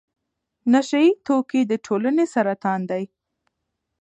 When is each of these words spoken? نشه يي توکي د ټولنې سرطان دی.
نشه 0.71 0.99
يي 1.05 1.09
توکي 1.25 1.61
د 1.71 1.71
ټولنې 1.85 2.25
سرطان 2.33 2.81
دی. 2.91 3.03